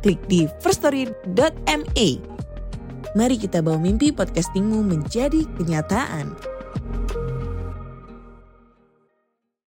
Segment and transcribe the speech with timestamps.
[0.00, 2.08] klik di firststory.me.
[3.10, 6.32] Mari kita bawa mimpi podcastingmu menjadi kenyataan.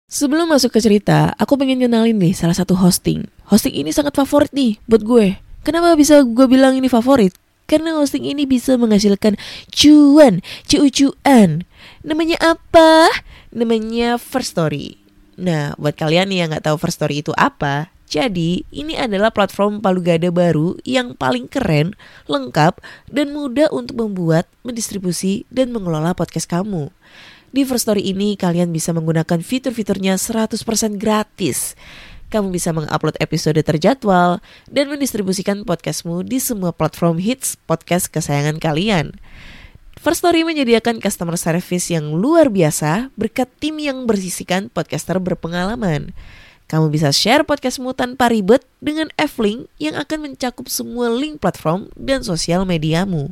[0.07, 3.27] Sebelum masuk ke cerita, aku pengen kenalin nih salah satu hosting.
[3.51, 5.35] Hosting ini sangat favorit nih buat gue.
[5.67, 7.35] Kenapa bisa gue bilang ini favorit?
[7.67, 9.35] Karena hosting ini bisa menghasilkan
[9.69, 11.67] cuan, cuan.
[12.07, 13.11] Namanya apa?
[13.51, 14.95] Namanya First Story.
[15.35, 19.99] Nah, buat kalian yang nggak tahu First Story itu apa, jadi ini adalah platform palu
[19.99, 21.91] gada baru yang paling keren,
[22.31, 22.79] lengkap,
[23.11, 26.87] dan mudah untuk membuat, mendistribusi, dan mengelola podcast kamu.
[27.51, 30.55] Di First Story ini kalian bisa menggunakan fitur-fiturnya 100%
[30.95, 31.75] gratis
[32.27, 39.15] kamu bisa mengupload episode terjadwal dan mendistribusikan podcastmu di semua platform hits podcast kesayangan kalian.
[39.97, 46.13] First Story menyediakan customer service yang luar biasa berkat tim yang bersisikan podcaster berpengalaman.
[46.67, 52.27] Kamu bisa share podcastmu tanpa ribet dengan F-Link yang akan mencakup semua link platform dan
[52.27, 53.31] sosial mediamu.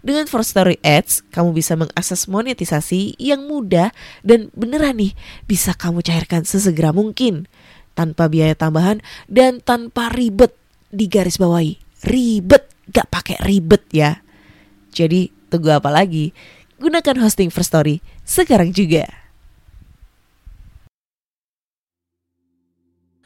[0.00, 3.92] Dengan First Story Ads, kamu bisa mengakses monetisasi yang mudah
[4.24, 5.12] dan beneran nih
[5.44, 7.44] bisa kamu cairkan sesegera mungkin
[7.92, 10.56] tanpa biaya tambahan dan tanpa ribet
[10.88, 11.76] di garis bawahi.
[12.08, 14.24] Ribet, gak pakai ribet ya.
[14.88, 16.32] Jadi tunggu apa lagi?
[16.80, 19.19] Gunakan hosting First Story sekarang juga.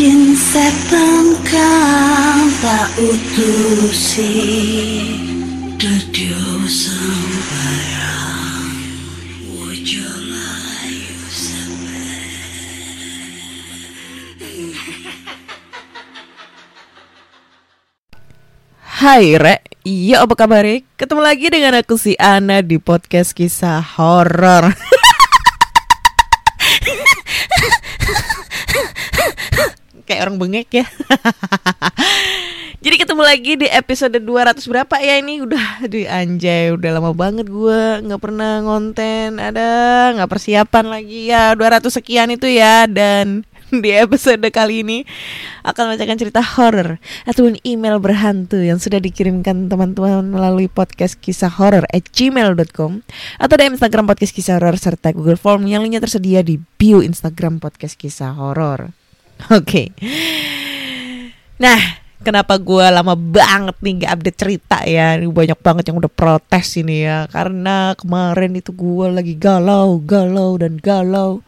[0.00, 4.32] Jin setan kang tak utusi
[5.76, 8.00] Dadyo sembarang
[9.44, 11.20] Wojo layu
[18.80, 20.64] Hai Re, iya apa kabar?
[20.96, 24.72] Ketemu lagi dengan aku si Ana di podcast kisah horor.
[30.10, 30.86] Kayak orang bengek ya.
[32.82, 37.46] Jadi ketemu lagi di episode 200 berapa ya ini udah di anjay udah lama banget
[37.46, 39.68] gue nggak pernah ngonten ada
[40.16, 43.44] nggak persiapan lagi ya 200 sekian itu ya dan
[43.84, 44.98] di episode kali ini
[45.62, 46.98] akan membacakan cerita horor
[47.28, 53.06] ataupun email berhantu yang sudah dikirimkan teman-teman melalui podcast kisah horor at gmail.com
[53.38, 57.62] atau di Instagram podcast kisah horor serta Google Form yang lainnya tersedia di bio Instagram
[57.62, 58.99] podcast kisah horor.
[59.58, 59.92] Oke.
[61.60, 61.80] Nah,
[62.20, 65.16] kenapa gue lama banget nih gak update cerita ya?
[65.16, 67.24] Ini Banyak banget yang udah protes ini ya.
[67.28, 71.40] Karena kemarin itu gue lagi galau, galau dan galau.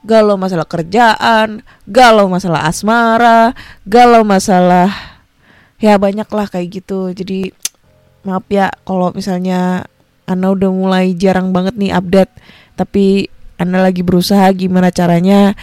[0.00, 3.52] Galau masalah kerjaan, galau masalah asmara,
[3.84, 5.10] galau masalah
[5.80, 7.08] Ya banyak lah kayak gitu.
[7.16, 7.56] Jadi
[8.22, 9.88] maaf ya kalau misalnya
[10.28, 12.30] Ana udah mulai jarang banget nih update.
[12.76, 13.26] Tapi
[13.56, 15.56] Ana lagi berusaha gimana caranya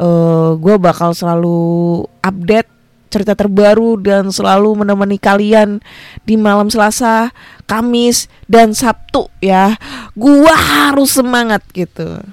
[0.00, 2.72] uh, Gue bakal selalu update
[3.12, 5.84] cerita terbaru dan selalu menemani kalian
[6.24, 7.28] di malam Selasa,
[7.68, 9.76] Kamis dan Sabtu ya.
[10.16, 12.24] Gua harus semangat gitu.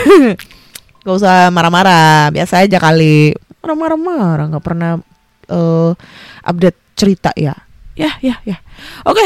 [1.04, 3.36] Gak usah marah-marah, biasa aja kali.
[3.60, 5.00] Marah-marah, nggak pernah
[5.52, 5.92] uh,
[6.40, 7.52] update cerita ya.
[7.92, 8.60] Ya, ya, ya.
[9.04, 9.24] Oke.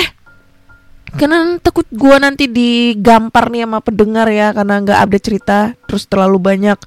[1.15, 5.59] Karena takut gua nanti digampar nih sama pendengar ya karena nggak update cerita
[5.89, 6.79] terus terlalu banyak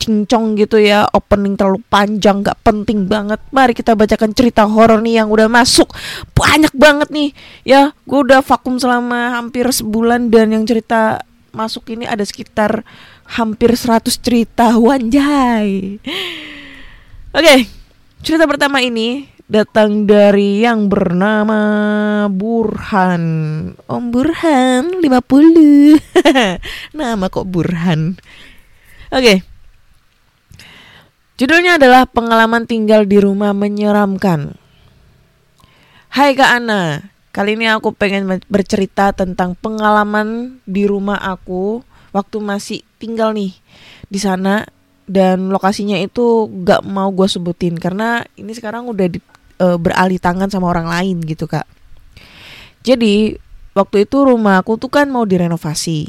[0.00, 3.36] cincong gitu ya opening terlalu panjang gak penting banget.
[3.52, 5.92] Mari kita bacakan cerita horor nih yang udah masuk.
[6.32, 7.30] Banyak banget nih.
[7.68, 11.20] Ya gue udah vakum selama hampir sebulan dan yang cerita
[11.52, 12.82] masuk ini ada sekitar
[13.36, 14.80] hampir 100 cerita.
[14.80, 16.00] Wanjay
[17.30, 17.54] oke
[18.24, 21.60] cerita pertama ini datang dari yang bernama
[22.30, 23.24] Burhan.
[23.90, 25.98] Om Burhan 50
[26.98, 28.14] Nama kok Burhan?
[29.10, 29.49] Oke
[31.40, 34.60] Judulnya adalah pengalaman tinggal di rumah menyeramkan.
[36.12, 41.80] Hai Kak Ana, kali ini aku pengen bercerita tentang pengalaman di rumah aku
[42.12, 43.56] waktu masih tinggal nih
[44.12, 44.68] di sana
[45.08, 49.16] dan lokasinya itu gak mau gue sebutin karena ini sekarang udah di,
[49.56, 51.64] e, beralih tangan sama orang lain gitu kak.
[52.84, 53.32] Jadi
[53.72, 56.04] waktu itu rumah aku tuh kan mau direnovasi.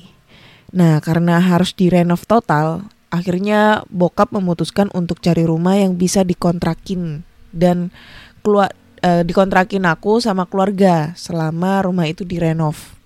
[0.75, 7.91] Nah karena harus direnov total, akhirnya bokap memutuskan untuk cari rumah yang bisa dikontrakin dan
[8.41, 8.71] keluar
[9.03, 12.97] uh, dikontrakin aku sama keluarga selama rumah itu direnov.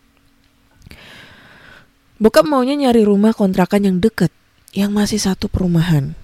[2.15, 4.31] Bokap maunya nyari rumah kontrakan yang deket,
[4.71, 6.15] yang masih satu perumahan.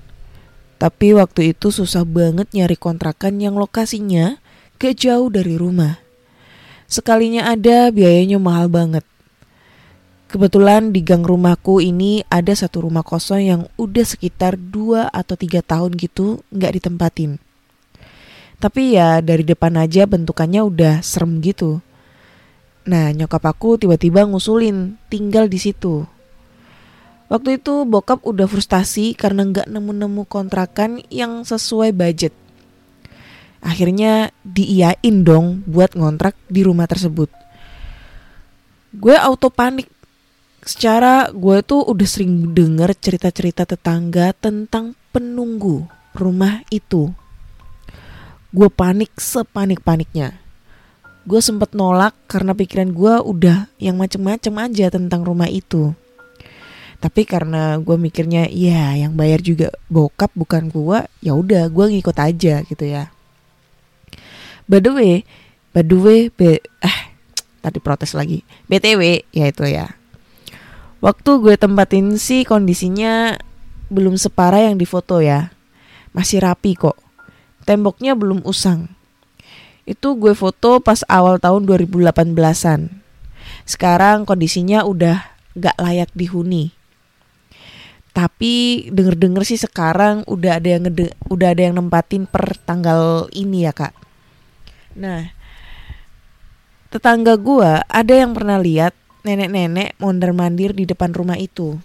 [0.79, 4.39] Tapi waktu itu susah banget nyari kontrakan yang lokasinya
[4.79, 5.99] gak jauh dari rumah.
[6.87, 9.03] Sekalinya ada biayanya mahal banget.
[10.31, 15.59] Kebetulan di gang rumahku ini ada satu rumah kosong yang udah sekitar 2 atau 3
[15.59, 17.35] tahun gitu nggak ditempatin.
[18.55, 21.83] Tapi ya dari depan aja bentukannya udah serem gitu.
[22.87, 26.07] Nah nyokap aku tiba-tiba ngusulin tinggal di situ.
[27.27, 32.31] Waktu itu bokap udah frustasi karena nggak nemu-nemu kontrakan yang sesuai budget.
[33.59, 37.27] Akhirnya diiyain dong buat ngontrak di rumah tersebut.
[38.95, 39.91] Gue auto panik.
[40.61, 47.09] Secara gue tuh udah sering denger cerita-cerita tetangga tentang penunggu rumah itu
[48.51, 50.35] gue panik sepanik-paniknya.
[51.23, 55.95] Gue sempet nolak karena pikiran gue udah yang macem-macem aja tentang rumah itu.
[57.01, 62.17] Tapi karena gue mikirnya ya yang bayar juga bokap bukan gue, ya udah gue ngikut
[62.19, 63.09] aja gitu ya.
[64.67, 65.13] By the way,
[65.71, 66.97] by the way, be, eh
[67.63, 68.43] tadi protes lagi.
[68.69, 70.00] BTW ya itu ya.
[71.01, 73.33] Waktu gue tempatin sih kondisinya
[73.89, 75.49] belum separah yang difoto ya.
[76.13, 77.01] Masih rapi kok
[77.61, 78.89] Temboknya belum usang.
[79.85, 82.89] Itu gue foto pas awal tahun 2018-an.
[83.69, 85.21] Sekarang kondisinya udah
[85.53, 86.73] gak layak dihuni.
[88.11, 93.63] Tapi denger-denger sih sekarang udah ada yang ngede, udah ada yang nempatin per tanggal ini
[93.63, 93.95] ya kak.
[94.99, 95.31] Nah,
[96.91, 101.77] tetangga gue ada yang pernah lihat nenek-nenek mondar mandir di depan rumah itu.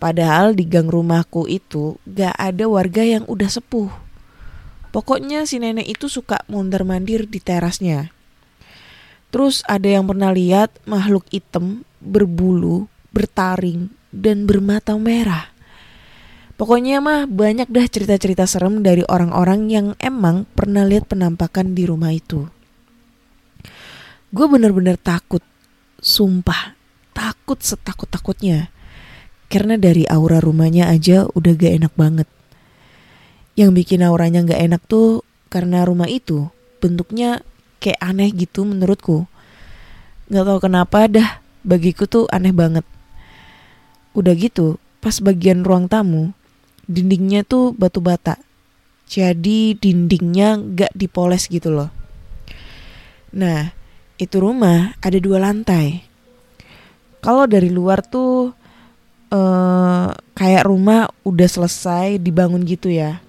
[0.00, 3.92] Padahal di gang rumahku itu gak ada warga yang udah sepuh.
[4.90, 8.10] Pokoknya si nenek itu suka mondar mandir di terasnya.
[9.30, 15.52] Terus ada yang pernah lihat makhluk hitam berbulu, bertaring, dan bermata merah.
[16.58, 22.12] Pokoknya mah banyak dah cerita-cerita serem dari orang-orang yang emang pernah lihat penampakan di rumah
[22.12, 22.50] itu.
[24.28, 25.40] Gue bener-bener takut,
[26.00, 26.74] sumpah,
[27.12, 28.72] takut setakut-takutnya.
[29.50, 32.28] Karena dari aura rumahnya aja udah gak enak banget.
[33.58, 36.48] Yang bikin auranya nggak enak tuh karena rumah itu
[36.80, 37.44] bentuknya
[37.82, 39.28] kayak aneh gitu menurutku.
[40.30, 42.86] Nggak tahu kenapa dah bagiku tuh aneh banget.
[44.16, 46.32] Udah gitu, pas bagian ruang tamu,
[46.86, 48.38] dindingnya tuh batu bata.
[49.10, 51.90] Jadi dindingnya nggak dipoles gitu loh.
[53.34, 53.74] Nah,
[54.20, 56.04] itu rumah ada dua lantai.
[57.24, 58.52] Kalau dari luar tuh
[59.32, 63.24] uh, kayak rumah udah selesai dibangun gitu ya.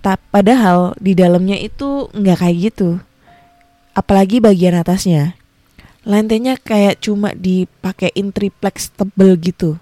[0.00, 2.96] Tak padahal di dalamnya itu nggak kayak gitu.
[3.92, 5.36] Apalagi bagian atasnya.
[6.08, 9.76] Lantainya kayak cuma dipakein triplex tebel gitu.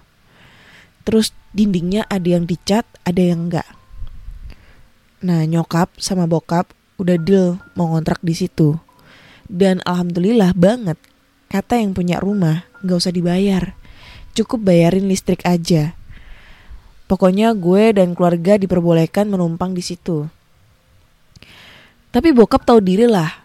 [1.07, 3.67] Terus dindingnya ada yang dicat, ada yang enggak.
[5.23, 8.88] Nah, nyokap sama bokap udah deal mau ngontrak di situ.
[9.49, 11.01] Dan alhamdulillah banget,
[11.49, 13.73] kata yang punya rumah nggak usah dibayar.
[14.37, 15.97] Cukup bayarin listrik aja.
[17.09, 20.29] Pokoknya gue dan keluarga diperbolehkan menumpang di situ.
[22.13, 23.41] Tapi bokap tahu diri lah.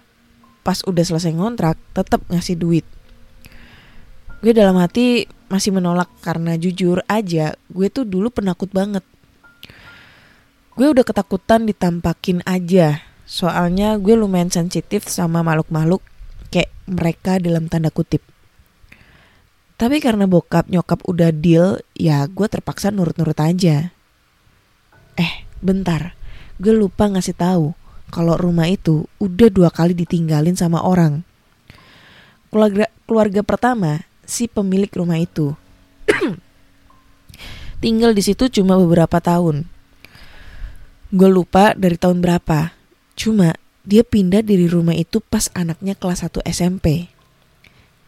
[0.60, 2.84] Pas udah selesai ngontrak, tetap ngasih duit.
[4.44, 9.00] Gue dalam hati masih menolak karena jujur aja gue tuh dulu penakut banget.
[10.76, 13.00] Gue udah ketakutan ditampakin aja.
[13.24, 16.04] Soalnya gue lumayan sensitif sama makhluk-makhluk
[16.52, 18.20] kayak mereka dalam tanda kutip.
[19.74, 23.90] Tapi karena bokap nyokap udah deal, ya gue terpaksa nurut-nurut aja.
[25.18, 26.14] Eh, bentar.
[26.62, 27.74] Gue lupa ngasih tahu
[28.14, 31.26] kalau rumah itu udah dua kali ditinggalin sama orang.
[32.54, 35.58] Keluarga, keluarga pertama si pemilik rumah itu.
[37.82, 39.66] Tinggal di situ cuma beberapa tahun.
[41.10, 42.70] Gue lupa dari tahun berapa.
[43.14, 43.54] Cuma
[43.84, 47.12] dia pindah dari rumah itu pas anaknya kelas 1 SMP.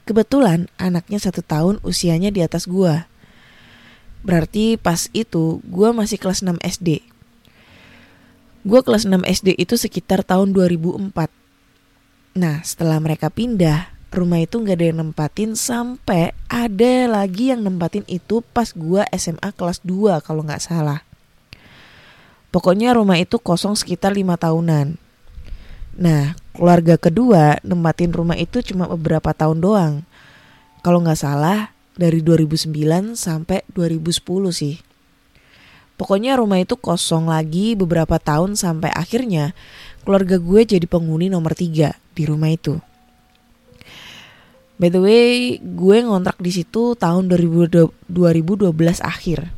[0.06, 3.10] Kebetulan anaknya satu tahun usianya di atas gua.
[4.26, 7.02] Berarti pas itu gua masih kelas 6 SD.
[8.66, 11.30] Gua kelas 6 SD itu sekitar tahun 2004.
[12.34, 18.02] Nah setelah mereka pindah rumah itu nggak ada yang nempatin sampai ada lagi yang nempatin
[18.10, 21.05] itu pas gua SMA kelas 2 kalau nggak salah.
[22.54, 24.96] Pokoknya rumah itu kosong sekitar lima tahunan.
[25.96, 29.94] Nah, keluarga kedua nempatin rumah itu cuma beberapa tahun doang.
[30.80, 34.76] Kalau nggak salah, dari 2009 sampai 2010 sih.
[35.96, 39.56] Pokoknya rumah itu kosong lagi beberapa tahun sampai akhirnya
[40.04, 42.76] keluarga gue jadi penghuni nomor tiga di rumah itu.
[44.76, 47.96] By the way, gue ngontrak di situ tahun 2012
[49.00, 49.48] akhir.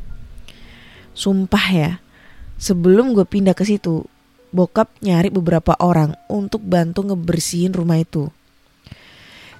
[1.11, 1.90] Sumpah ya,
[2.58, 4.04] sebelum gue pindah ke situ,
[4.50, 8.28] bokap nyari beberapa orang untuk bantu ngebersihin rumah itu.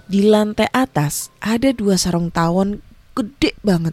[0.08, 2.80] Di lantai atas ada dua sarung tawon
[3.12, 3.92] gede banget.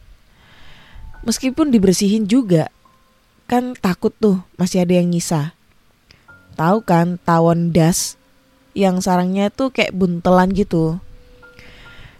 [1.25, 2.69] Meskipun dibersihin juga,
[3.45, 5.53] kan takut tuh masih ada yang nyisa.
[6.55, 8.15] Tahu kan tawon das
[8.71, 11.03] yang sarangnya tuh kayak buntelan gitu.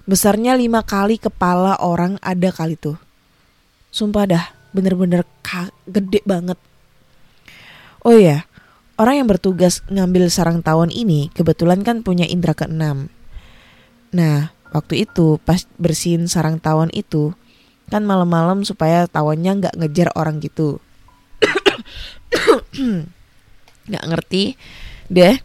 [0.05, 2.99] Besarnya lima kali kepala orang ada kali tuh.
[3.95, 5.23] Sumpah dah, bener-bener
[5.87, 6.59] gede banget.
[8.05, 8.45] Oh iya,
[9.01, 13.09] orang yang bertugas ngambil sarang tawon ini kebetulan kan punya indera keenam.
[14.13, 17.33] Nah, waktu itu pas bersihin sarang tawon itu
[17.89, 20.77] kan malam-malam supaya tawonnya nggak ngejar orang gitu.
[23.89, 24.53] nggak ngerti
[25.09, 25.41] deh.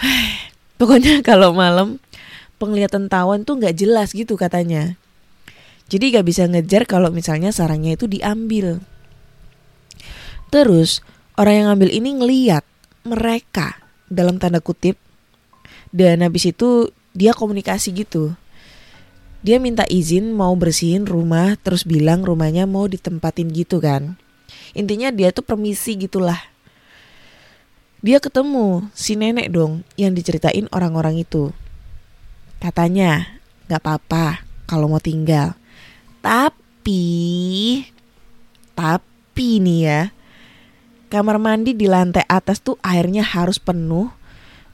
[0.80, 2.00] Pokoknya kalau malam
[2.56, 4.96] penglihatan tawon tuh nggak jelas gitu katanya.
[5.92, 8.80] Jadi gak bisa ngejar kalau misalnya sarangnya itu diambil.
[10.48, 12.64] Terus orang yang ngambil ini ngeliat
[13.04, 14.96] mereka dalam tanda kutip
[15.94, 18.34] dan habis itu dia komunikasi gitu.
[19.44, 24.16] Dia minta izin mau bersihin rumah terus bilang rumahnya mau ditempatin gitu kan.
[24.72, 26.40] Intinya dia tuh permisi gitulah.
[28.00, 31.52] Dia ketemu si nenek dong yang diceritain orang-orang itu.
[32.58, 35.54] Katanya nggak apa-apa kalau mau tinggal.
[36.24, 37.04] Tapi
[38.74, 40.00] tapi nih ya
[41.14, 44.10] kamar mandi di lantai atas tuh airnya harus penuh.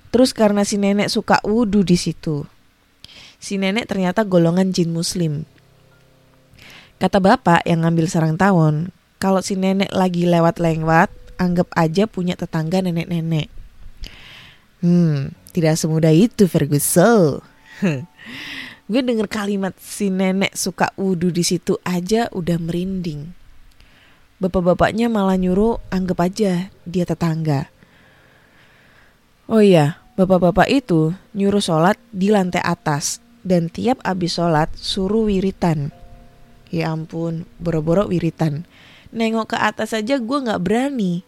[0.09, 2.49] Terus karena si nenek suka wudhu di situ.
[3.37, 5.45] Si nenek ternyata golongan jin muslim.
[6.97, 8.89] Kata bapak yang ngambil sarang tawon,
[9.21, 13.53] kalau si nenek lagi lewat-lewat, anggap aja punya tetangga nenek-nenek.
[14.81, 17.45] Hmm, tidak semudah itu Ferguson.
[18.91, 23.40] Gue denger kalimat si nenek suka wudhu di situ aja udah merinding.
[24.41, 27.69] Bapak-bapaknya malah nyuruh anggap aja dia tetangga.
[29.45, 35.93] Oh iya, bapak-bapak itu nyuruh sholat di lantai atas dan tiap abis sholat suruh wiritan.
[36.73, 38.65] Ya ampun, boro-boro wiritan.
[39.13, 41.21] Nengok ke atas aja gue nggak berani.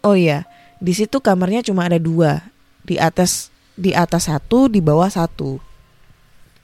[0.00, 0.48] Oh iya,
[0.80, 2.40] di situ kamarnya cuma ada dua.
[2.88, 5.60] Di atas di atas satu, di bawah satu.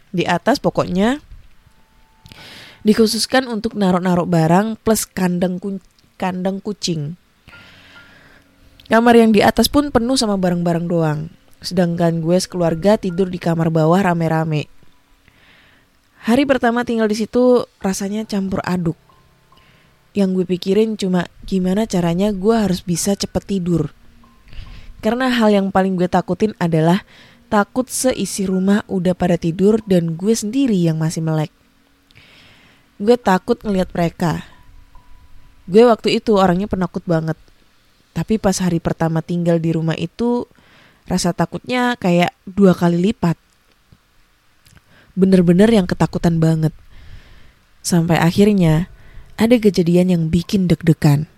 [0.08, 1.20] Di atas pokoknya
[2.84, 5.80] dikhususkan untuk naruh-naruh barang plus kandang ku
[6.20, 7.16] kandang kucing.
[8.84, 11.20] Kamar yang di atas pun penuh sama barang-barang doang.
[11.64, 14.68] Sedangkan gue sekeluarga tidur di kamar bawah rame-rame.
[16.28, 18.94] Hari pertama tinggal di situ rasanya campur aduk.
[20.12, 23.90] Yang gue pikirin cuma gimana caranya gue harus bisa cepet tidur.
[25.00, 27.02] Karena hal yang paling gue takutin adalah
[27.48, 31.52] takut seisi rumah udah pada tidur dan gue sendiri yang masih melek
[33.04, 34.48] gue takut ngelihat mereka.
[35.68, 37.36] Gue waktu itu orangnya penakut banget.
[38.16, 40.48] Tapi pas hari pertama tinggal di rumah itu
[41.04, 43.36] rasa takutnya kayak dua kali lipat.
[45.12, 46.72] Bener-bener yang ketakutan banget.
[47.84, 48.88] Sampai akhirnya
[49.36, 51.28] ada kejadian yang bikin deg-degan.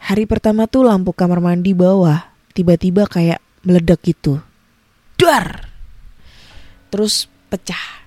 [0.00, 4.40] Hari pertama tuh lampu kamar mandi bawah tiba-tiba kayak meledak gitu.
[5.18, 5.68] Dar!
[6.88, 8.05] Terus pecah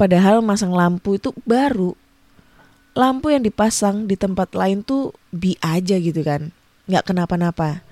[0.00, 1.92] Padahal masang lampu itu baru.
[2.96, 6.56] Lampu yang dipasang di tempat lain tuh bi aja gitu kan.
[6.88, 7.84] Nggak kenapa-napa.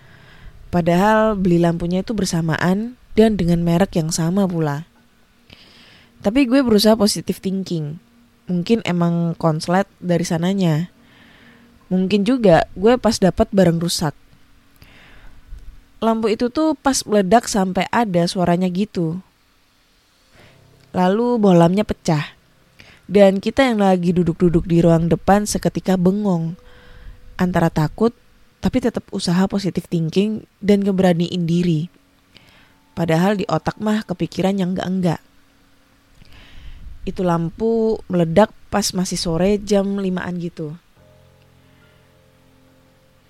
[0.72, 4.88] Padahal beli lampunya itu bersamaan dan dengan merek yang sama pula.
[6.24, 8.00] Tapi gue berusaha positive thinking.
[8.48, 10.88] Mungkin emang konslet dari sananya.
[11.92, 14.16] Mungkin juga gue pas dapat barang rusak.
[16.00, 19.20] Lampu itu tuh pas meledak sampai ada suaranya gitu
[20.92, 22.36] lalu bolamnya pecah.
[23.08, 26.60] Dan kita yang lagi duduk-duduk di ruang depan seketika bengong.
[27.40, 28.12] Antara takut,
[28.60, 31.88] tapi tetap usaha positif thinking dan ngeberaniin diri.
[32.92, 35.22] Padahal di otak mah kepikiran yang enggak-enggak.
[37.08, 40.76] Itu lampu meledak pas masih sore jam 5an gitu.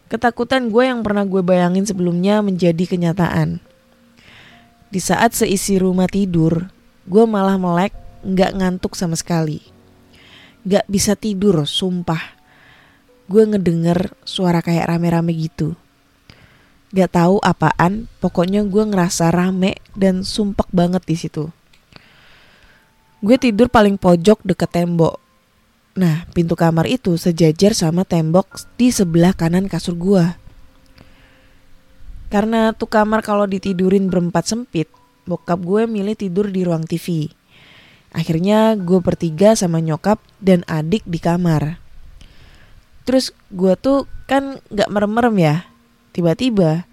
[0.09, 3.61] Ketakutan gue yang pernah gue bayangin sebelumnya menjadi kenyataan.
[4.89, 6.73] Di saat seisi rumah tidur,
[7.09, 9.65] gue malah melek nggak ngantuk sama sekali.
[10.69, 12.37] Gak bisa tidur, sumpah.
[13.25, 15.73] Gue ngedenger suara kayak rame-rame gitu.
[16.93, 21.49] Gak tahu apaan, pokoknya gue ngerasa rame dan sumpek banget di situ.
[23.25, 25.17] Gue tidur paling pojok deket tembok.
[25.97, 30.25] Nah, pintu kamar itu sejajar sama tembok di sebelah kanan kasur gue.
[32.29, 34.93] Karena tuh kamar kalau ditidurin berempat sempit,
[35.29, 37.29] bokap gue milih tidur di ruang TV.
[38.17, 41.77] Akhirnya gue bertiga sama nyokap dan adik di kamar.
[43.05, 45.57] Terus gue tuh kan gak merem-merem ya.
[46.17, 46.89] Tiba-tiba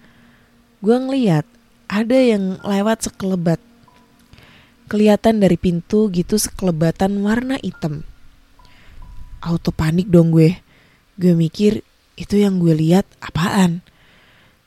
[0.84, 1.48] gue ngeliat
[1.88, 3.58] ada yang lewat sekelebat.
[4.86, 8.04] Kelihatan dari pintu gitu sekelebatan warna hitam.
[9.40, 10.60] Auto panik dong gue.
[11.16, 11.80] Gue mikir
[12.20, 13.80] itu yang gue lihat apaan.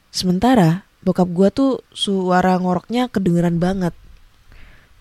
[0.09, 3.97] Sementara bokap gue tuh suara ngoroknya kedengeran banget.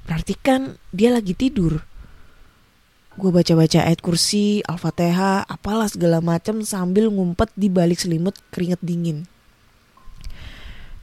[0.08, 1.84] Berarti kan dia lagi tidur.
[3.20, 9.28] Gue baca-baca ayat kursi, al-fatihah, apalah segala macam sambil ngumpet di balik selimut keringet dingin.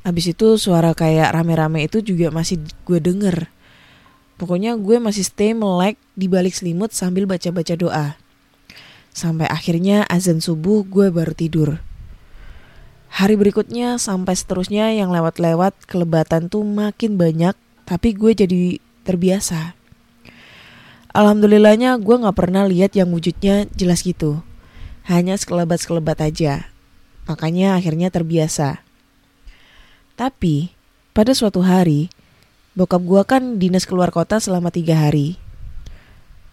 [0.02, 3.46] Habis itu suara kayak rame-rame itu juga masih gue denger.
[4.42, 8.18] Pokoknya gue masih stay melek di balik selimut sambil baca-baca doa.
[9.14, 11.70] Sampai akhirnya azan subuh gue baru tidur.
[13.12, 18.62] Hari berikutnya sampai seterusnya yang lewat-lewat kelebatan tuh makin banyak, tapi gue jadi
[19.06, 19.78] terbiasa.
[21.16, 24.44] Alhamdulillahnya gue gak pernah lihat yang wujudnya jelas gitu.
[25.08, 26.68] Hanya sekelebat-sekelebat aja.
[27.30, 28.84] Makanya akhirnya terbiasa.
[30.20, 30.76] Tapi
[31.16, 32.12] pada suatu hari,
[32.76, 35.40] bokap gue kan dinas keluar kota selama tiga hari.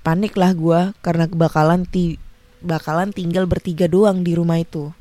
[0.07, 2.23] Paniklah gue karena bakalan, ti
[2.63, 4.95] bakalan tinggal bertiga doang di rumah itu.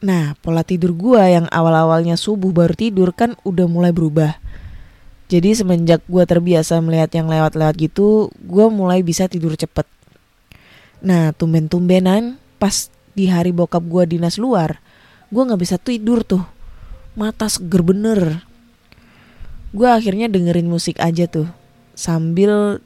[0.00, 4.40] Nah, pola tidur gua yang awal-awalnya subuh baru tidur kan udah mulai berubah.
[5.28, 9.84] Jadi semenjak gua terbiasa melihat yang lewat-lewat gitu, gua mulai bisa tidur cepet.
[11.04, 14.80] Nah, tumben-tumbenan pas di hari bokap gua dinas luar,
[15.28, 16.48] gua nggak bisa tidur tuh.
[17.12, 18.48] Mata seger bener.
[19.76, 21.46] Gua akhirnya dengerin musik aja tuh,
[21.92, 22.80] sambil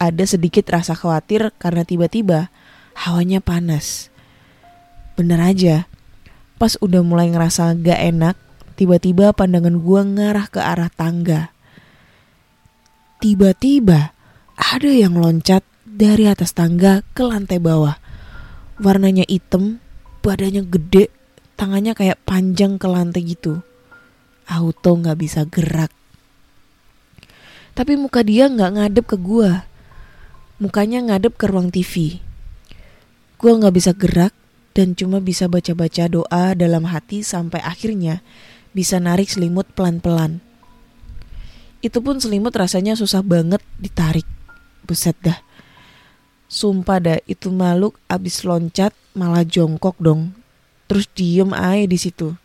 [0.00, 2.48] ada sedikit rasa khawatir karena tiba-tiba
[2.96, 4.08] hawanya panas.
[5.16, 5.88] Bener aja,
[6.56, 8.36] Pas udah mulai ngerasa gak enak,
[8.80, 11.52] tiba-tiba pandangan gue ngarah ke arah tangga.
[13.20, 14.16] Tiba-tiba
[14.56, 18.00] ada yang loncat dari atas tangga ke lantai bawah.
[18.80, 19.84] Warnanya hitam,
[20.24, 21.12] badannya gede,
[21.60, 23.60] tangannya kayak panjang ke lantai gitu.
[24.48, 25.92] Auto gak bisa gerak.
[27.76, 29.50] Tapi muka dia gak ngadep ke gue.
[30.56, 32.20] Mukanya ngadep ke ruang TV.
[33.36, 34.32] Gue gak bisa gerak,
[34.76, 38.20] dan cuma bisa baca-baca doa dalam hati sampai akhirnya
[38.76, 40.44] bisa narik selimut pelan-pelan.
[41.80, 44.28] Itu pun selimut rasanya susah banget ditarik.
[44.84, 45.40] Buset dah.
[46.44, 50.36] Sumpah dah itu makhluk abis loncat malah jongkok dong.
[50.92, 52.36] Terus diem aja di situ.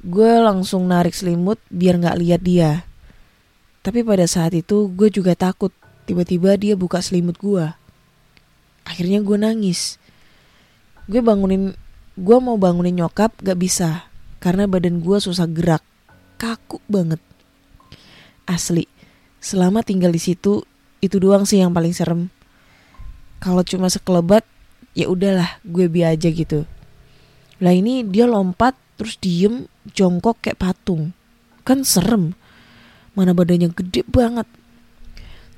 [0.00, 2.88] Gue langsung narik selimut biar nggak lihat dia.
[3.84, 5.70] Tapi pada saat itu gue juga takut.
[6.08, 7.68] Tiba-tiba dia buka selimut gue.
[8.88, 10.00] Akhirnya gue nangis
[11.04, 11.76] gue bangunin
[12.14, 14.08] gue mau bangunin nyokap gak bisa.
[14.38, 15.80] Karena badan gue susah gerak.
[16.36, 17.20] Kaku banget.
[18.44, 18.84] Asli
[19.44, 20.64] selama tinggal di situ
[21.04, 22.32] itu doang sih yang paling serem.
[23.36, 24.40] Kalau cuma sekelebat
[24.96, 26.64] ya udahlah gue bi aja gitu.
[27.60, 31.12] Lah ini dia lompat terus diem jongkok kayak patung.
[31.60, 32.32] Kan serem.
[33.12, 34.48] Mana badannya gede banget.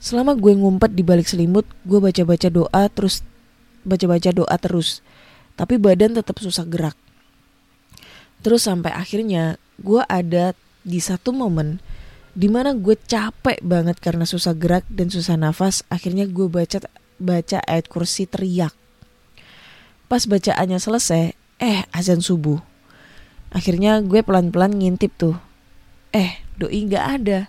[0.03, 3.23] Selama gue ngumpet di balik selimut gue baca baca doa terus
[3.87, 5.01] baca baca doa terus
[5.57, 6.97] tapi badan tetap susah gerak.
[8.45, 10.53] Terus sampai akhirnya gue ada
[10.87, 11.83] di satu momen
[12.37, 15.83] di mana gue capek banget karena susah gerak dan susah nafas.
[15.88, 16.85] Akhirnya gue baca
[17.16, 18.77] baca ayat kursi teriak.
[20.07, 22.61] Pas bacaannya selesai, eh azan subuh.
[23.51, 25.35] Akhirnya gue pelan-pelan ngintip tuh.
[26.12, 27.49] Eh, doi gak ada.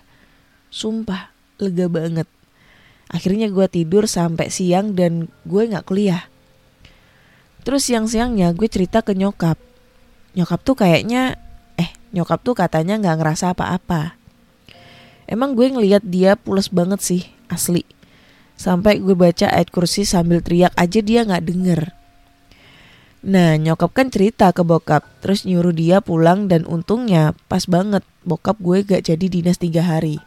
[0.72, 2.26] Sumpah, lega banget.
[3.08, 6.26] Akhirnya gue tidur sampai siang dan gue gak kuliah.
[7.66, 9.58] Terus siang-siangnya gue cerita ke nyokap.
[10.34, 11.38] Nyokap tuh kayaknya,
[11.78, 14.18] eh nyokap tuh katanya gak ngerasa apa-apa.
[15.28, 17.84] Emang gue ngeliat dia pules banget sih, asli.
[18.58, 21.98] Sampai gue baca ayat kursi sambil teriak aja dia gak denger.
[23.18, 28.62] Nah nyokap kan cerita ke bokap Terus nyuruh dia pulang dan untungnya pas banget Bokap
[28.62, 30.22] gue gak jadi dinas tiga hari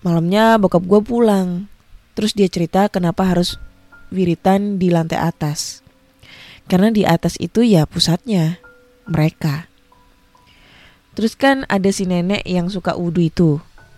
[0.00, 1.68] Malamnya bokap gue pulang
[2.16, 3.60] Terus dia cerita kenapa harus
[4.10, 5.82] wiritan di lantai atas.
[6.66, 8.58] Karena di atas itu ya pusatnya
[9.06, 9.70] mereka.
[11.16, 13.50] Terus kan ada si nenek yang suka wudhu itu.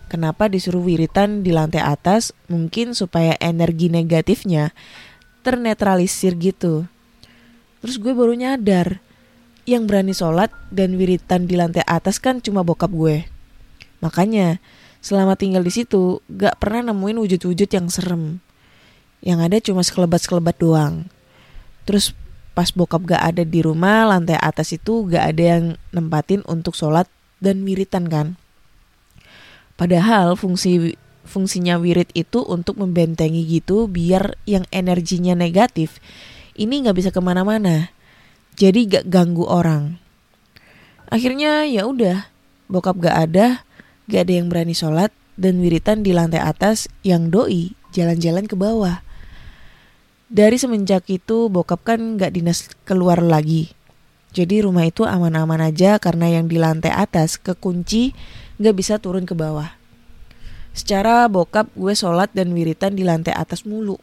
[0.07, 2.33] Kenapa disuruh wiritan di lantai atas?
[2.49, 4.73] Mungkin supaya energi negatifnya
[5.45, 6.87] ternetralisir gitu.
[7.79, 8.99] Terus gue baru nyadar,
[9.69, 13.29] yang berani sholat dan wiritan di lantai atas kan cuma bokap gue.
[14.01, 14.57] Makanya
[14.99, 18.41] selama tinggal di situ gak pernah nemuin wujud-wujud yang serem.
[19.19, 21.07] Yang ada cuma sekelebat-sekelebat doang.
[21.83, 22.15] Terus
[22.55, 27.07] pas bokap gak ada di rumah, lantai atas itu gak ada yang nempatin untuk sholat
[27.39, 28.35] dan wiritan kan.
[29.79, 36.01] Padahal fungsi fungsinya wirid itu untuk membentengi gitu biar yang energinya negatif
[36.59, 37.95] ini nggak bisa ke mana-mana.
[38.59, 39.95] Jadi gak ganggu orang.
[41.07, 42.27] Akhirnya ya udah,
[42.67, 43.63] bokap gak ada,
[44.11, 48.99] gak ada yang berani sholat dan wiritan di lantai atas yang doi jalan-jalan ke bawah.
[50.29, 53.73] Dari semenjak itu bokap kan gak dinas keluar lagi.
[54.29, 58.13] Jadi rumah itu aman-aman aja karena yang di lantai atas kekunci
[58.61, 59.73] gak bisa turun ke bawah.
[60.77, 63.97] Secara bokap gue sholat dan wiritan di lantai atas mulu.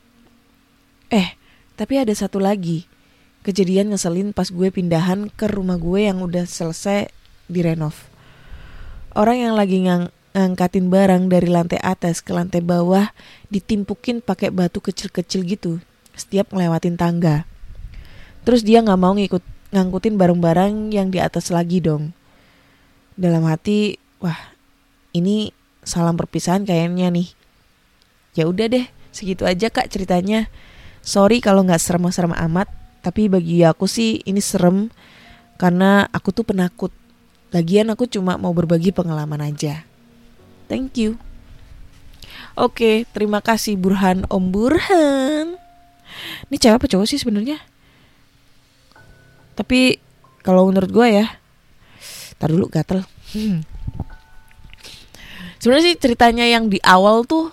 [1.15, 1.39] Eh,
[1.79, 2.91] tapi ada satu lagi.
[3.47, 7.07] Kejadian ngeselin pas gue pindahan ke rumah gue yang udah selesai
[7.47, 8.11] direnov.
[9.15, 13.15] Orang yang lagi ngang ngangkatin barang dari lantai atas ke lantai bawah
[13.47, 15.79] ditimpukin pakai batu kecil-kecil gitu
[16.17, 17.45] setiap ngelewatin tangga.
[18.43, 22.17] Terus dia nggak mau ngikut ngangkutin barang-barang yang di atas lagi dong.
[23.15, 24.57] Dalam hati, wah
[25.13, 25.53] ini
[25.85, 27.29] salam perpisahan kayaknya nih.
[28.37, 30.49] Ya udah deh, segitu aja kak ceritanya.
[31.05, 32.69] Sorry kalau nggak serem-serem amat,
[33.05, 34.91] tapi bagi aku sih ini serem
[35.57, 36.91] karena aku tuh penakut.
[37.55, 39.87] Lagian aku cuma mau berbagi pengalaman aja.
[40.67, 41.17] Thank you.
[42.59, 45.66] Oke, terima kasih Burhan Om Burhan.
[46.49, 47.59] Ini cewek apa cowok sih sebenarnya?
[49.57, 49.99] Tapi
[50.45, 51.27] kalau menurut gue ya,
[52.37, 53.03] tar dulu gatel.
[53.33, 53.65] Hmm.
[55.59, 57.51] Sebenarnya sih ceritanya yang di awal tuh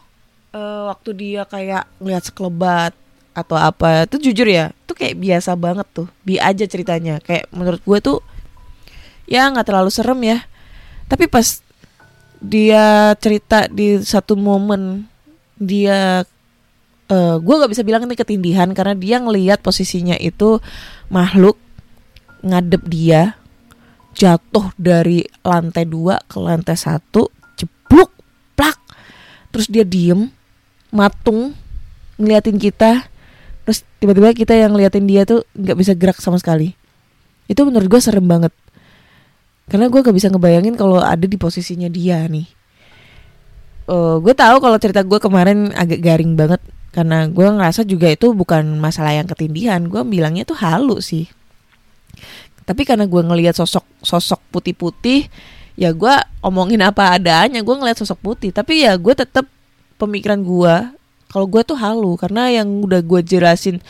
[0.54, 2.93] uh, waktu dia kayak ngeliat sekelebat
[3.34, 7.82] atau apa itu jujur ya itu kayak biasa banget tuh bi aja ceritanya kayak menurut
[7.82, 8.17] gue tuh
[9.26, 10.45] ya nggak terlalu serem ya
[11.10, 11.65] tapi pas
[12.38, 15.10] dia cerita di satu momen
[15.58, 16.30] dia
[17.13, 20.58] uh, gue nggak bisa bilang ini ketindihan karena dia ngelihat posisinya itu
[21.13, 21.62] makhluk
[22.43, 23.38] ngadep dia
[24.13, 28.13] jatuh dari lantai dua ke lantai satu jeblok
[28.58, 28.78] plak.
[29.54, 30.30] Terus dia diem
[30.89, 31.54] matung
[32.17, 33.06] ngeliatin kita.
[33.63, 36.76] Terus tiba-tiba kita yang ngeliatin dia tuh nggak bisa gerak sama sekali.
[37.49, 38.54] Itu menurut gue serem banget.
[39.63, 42.43] Karena gue gak bisa ngebayangin kalau ada di posisinya dia nih.
[43.88, 46.60] Uh, gue tahu kalau cerita gue kemarin agak garing banget
[46.93, 51.25] karena gue ngerasa juga itu bukan masalah yang ketindihan gue bilangnya tuh halu sih.
[52.63, 55.27] Tapi karena gue ngelihat sosok sosok putih-putih
[55.73, 56.13] ya gue
[56.45, 58.53] omongin apa adanya gue ngeliat sosok putih.
[58.53, 59.49] Tapi ya gue tetap
[59.97, 60.75] pemikiran gue
[61.34, 62.13] kalau gue tuh halu.
[62.13, 63.82] Karena yang udah gue jelasin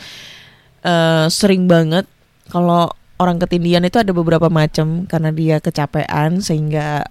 [0.80, 2.08] uh, sering banget
[2.48, 2.88] kalau
[3.20, 5.04] orang ketindian itu ada beberapa macam.
[5.04, 7.04] Karena dia kecapean sehingga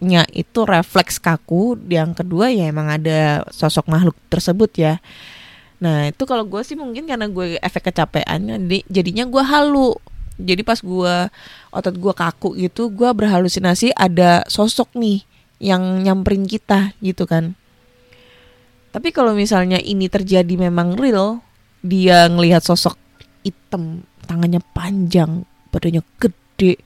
[0.00, 1.76] ototnya itu refleks kaku.
[1.84, 4.96] Yang kedua ya emang ada sosok makhluk tersebut ya.
[5.84, 9.92] Nah itu kalau gue sih mungkin karena gue efek kecapean jadi jadinya gue halu.
[10.40, 11.14] Jadi pas gue
[11.68, 15.20] otot gue kaku gitu, gue berhalusinasi ada sosok nih
[15.60, 17.52] yang nyamperin kita gitu kan.
[18.88, 21.44] Tapi kalau misalnya ini terjadi memang real,
[21.84, 22.96] dia ngelihat sosok
[23.44, 26.80] hitam, tangannya panjang, badannya gede,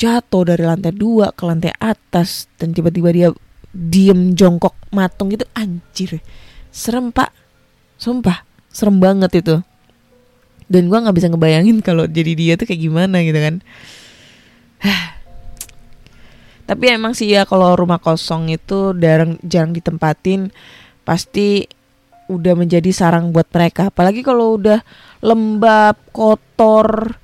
[0.00, 3.28] jatuh dari lantai dua ke lantai atas dan tiba-tiba dia
[3.70, 5.44] diem jongkok matung gitu.
[5.52, 6.24] Anjir.
[6.72, 7.28] Serem pak.
[8.00, 9.60] Sumpah serem banget itu.
[10.70, 13.54] Dan gue nggak bisa ngebayangin kalau jadi dia tuh kayak gimana gitu kan.
[16.70, 20.54] Tapi emang sih ya kalau rumah kosong itu jarang jarang ditempatin
[21.02, 21.66] pasti
[22.30, 23.90] udah menjadi sarang buat mereka.
[23.90, 24.80] Apalagi kalau udah
[25.20, 27.18] lembab kotor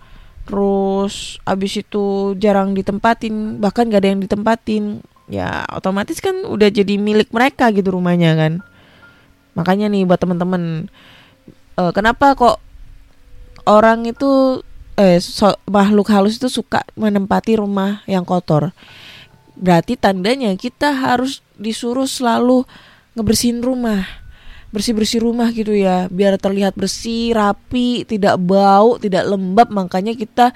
[0.47, 5.03] terus abis itu jarang ditempatin bahkan gak ada yang ditempatin.
[5.27, 8.53] Ya otomatis kan udah jadi milik mereka gitu rumahnya kan.
[9.59, 10.87] Makanya nih buat temen-temen
[11.77, 12.63] uh, kenapa kok
[13.67, 14.63] orang itu
[14.97, 18.71] eh so, makhluk halus itu suka menempati rumah yang kotor?
[19.59, 22.63] Berarti tandanya kita harus disuruh selalu
[23.17, 24.26] ngebersihin rumah
[24.75, 26.11] bersih-bersih rumah gitu ya.
[26.11, 29.69] Biar terlihat bersih rapi tidak bau tidak lembab.
[29.71, 30.55] Makanya kita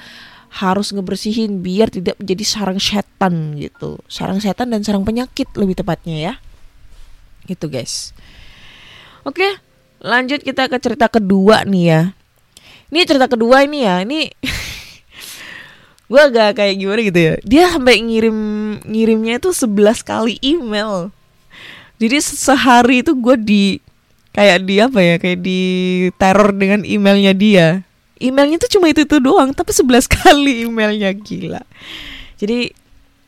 [0.51, 4.03] harus ngebersihin biar tidak menjadi sarang setan gitu.
[4.11, 6.35] Sarang setan dan sarang penyakit lebih tepatnya ya.
[7.47, 8.11] Gitu guys.
[9.23, 9.47] Oke
[10.01, 12.03] lanjut kita ke cerita kedua nih ya.
[12.91, 14.03] Ini cerita kedua ini ya.
[14.03, 14.21] Ini
[16.11, 17.35] gue agak kayak gimana gitu ya.
[17.47, 18.39] Dia sampai ngirim
[18.83, 21.15] ngirimnya itu 11 kali email.
[22.01, 23.65] Jadi sehari itu gue di
[24.31, 25.15] kayak di apa ya?
[25.19, 25.61] Kayak di
[26.17, 27.69] teror dengan emailnya dia.
[28.21, 31.63] Emailnya tuh cuma itu itu doang tapi 11 kali emailnya gila.
[32.37, 32.73] Jadi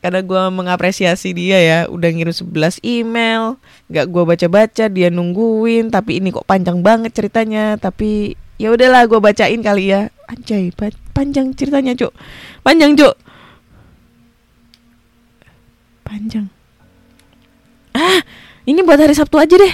[0.03, 3.55] karena gue mengapresiasi dia ya udah ngirim 11 email
[3.87, 9.19] nggak gue baca-baca dia nungguin tapi ini kok panjang banget ceritanya tapi ya udahlah gue
[9.23, 10.11] bacain kali ya.
[10.27, 12.11] Anjay pa- panjang ceritanya cuk.
[12.61, 13.15] Panjang cuk.
[16.03, 16.51] Panjang.
[17.95, 18.19] Ah
[18.67, 19.73] ini buat hari Sabtu aja deh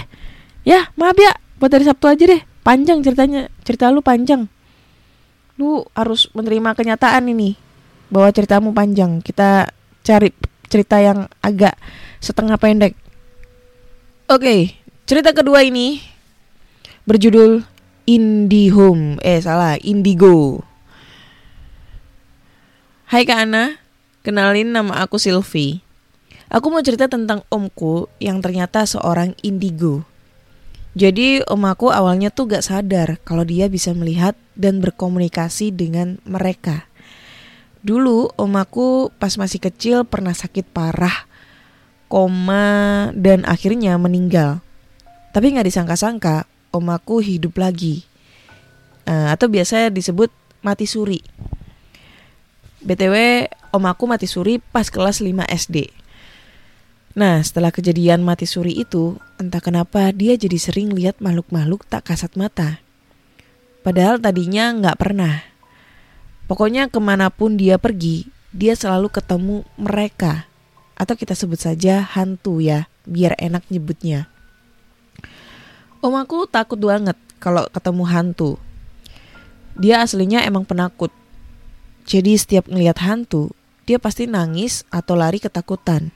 [0.63, 2.41] ya maaf ya buat hari Sabtu aja deh.
[2.63, 3.47] Panjang ceritanya.
[3.65, 4.47] Cerita lu panjang.
[5.59, 7.59] Lu harus menerima kenyataan ini.
[8.11, 9.19] Bahwa ceritamu panjang.
[9.19, 9.69] Kita
[10.03, 10.31] cari
[10.69, 11.75] cerita yang agak
[12.19, 12.93] setengah pendek.
[14.29, 14.77] Oke
[15.09, 16.05] cerita kedua ini
[17.09, 17.65] berjudul
[18.05, 19.17] IndiHome.
[19.25, 19.81] Eh salah.
[19.81, 20.61] Indigo.
[23.09, 23.81] Hai Kak Ana.
[24.21, 25.81] Kenalin nama aku Silvi
[26.51, 30.05] Aku mau cerita tentang omku yang ternyata seorang indigo.
[30.97, 36.89] Jadi om aku awalnya tuh gak sadar kalau dia bisa melihat dan berkomunikasi dengan mereka.
[37.79, 41.29] Dulu om aku pas masih kecil pernah sakit parah,
[42.11, 44.59] koma dan akhirnya meninggal.
[45.31, 48.03] Tapi nggak disangka-sangka om aku hidup lagi.
[49.07, 50.27] Eh, atau biasa disebut
[50.59, 51.23] mati suri.
[52.83, 55.87] BTW om aku mati suri pas kelas 5 SD.
[57.17, 62.37] Nah, setelah kejadian mati suri itu, entah kenapa dia jadi sering lihat makhluk-makhluk tak kasat
[62.37, 62.77] mata.
[63.81, 65.41] Padahal tadinya nggak pernah.
[66.45, 70.45] Pokoknya ke mana pun dia pergi, dia selalu ketemu mereka.
[70.93, 74.29] Atau kita sebut saja hantu ya, biar enak nyebutnya.
[75.99, 78.51] Om aku takut banget kalau ketemu hantu.
[79.79, 81.09] Dia aslinya emang penakut.
[82.05, 83.53] Jadi setiap ngelihat hantu,
[83.87, 86.11] dia pasti nangis atau lari ketakutan.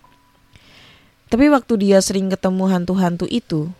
[1.34, 3.74] Tapi waktu dia sering ketemu hantu-hantu itu,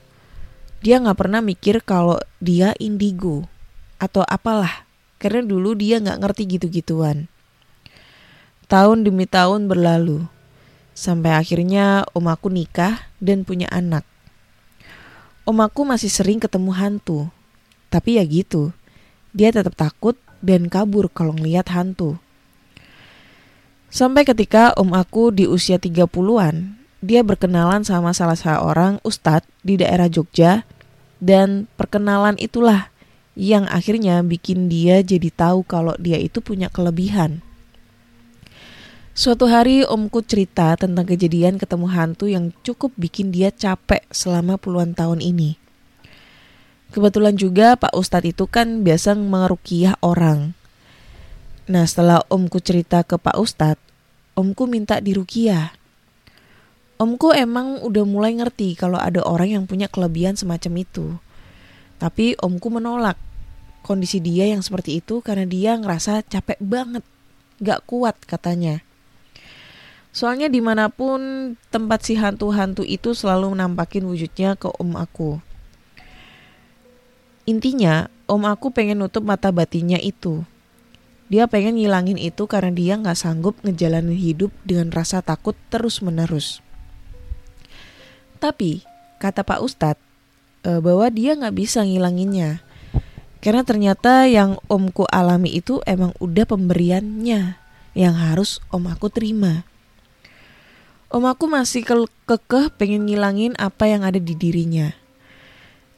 [0.82, 3.46] dia nggak pernah mikir kalau dia indigo
[4.02, 4.90] atau apalah,
[5.22, 7.30] karena dulu dia nggak ngerti gitu-gituan.
[8.66, 10.26] Tahun demi tahun berlalu,
[10.98, 14.02] sampai akhirnya om aku nikah dan punya anak.
[15.46, 17.30] Om aku masih sering ketemu hantu,
[17.94, 18.74] tapi ya gitu,
[19.30, 22.18] dia tetap takut dan kabur kalau ngeliat hantu.
[23.94, 30.08] Sampai ketika om aku di usia 30-an, dia berkenalan sama salah seorang ustadz di daerah
[30.08, 30.64] Jogja
[31.20, 32.88] dan perkenalan itulah
[33.36, 37.44] yang akhirnya bikin dia jadi tahu kalau dia itu punya kelebihan.
[39.14, 44.96] Suatu hari omku cerita tentang kejadian ketemu hantu yang cukup bikin dia capek selama puluhan
[44.98, 45.60] tahun ini.
[46.90, 50.56] Kebetulan juga Pak Ustadz itu kan biasa mengerukiah orang.
[51.68, 53.82] Nah setelah omku cerita ke Pak Ustadz,
[54.34, 55.83] omku minta dirukiah.
[57.02, 61.18] Omku emang udah mulai ngerti kalau ada orang yang punya kelebihan semacam itu.
[61.98, 63.18] Tapi omku menolak
[63.84, 67.04] kondisi dia yang seperti itu karena dia ngerasa capek banget,
[67.60, 68.86] gak kuat katanya.
[70.14, 75.42] Soalnya di mana pun tempat si hantu-hantu itu selalu menampakin wujudnya ke om aku.
[77.50, 80.46] Intinya, om aku pengen nutup mata batinnya itu.
[81.34, 86.62] Dia pengen ngilangin itu karena dia gak sanggup ngejalanin hidup dengan rasa takut terus-menerus.
[88.44, 88.84] Tapi
[89.24, 90.04] kata Pak Ustadz
[90.68, 92.60] e, bahwa dia nggak bisa ngilanginnya
[93.44, 97.60] karena ternyata yang omku alami itu emang udah pemberiannya
[97.92, 99.68] yang harus om aku terima.
[101.12, 104.96] Om aku masih ke kekeh pengen ngilangin apa yang ada di dirinya.